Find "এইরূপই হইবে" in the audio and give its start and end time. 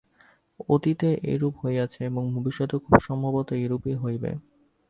3.55-4.31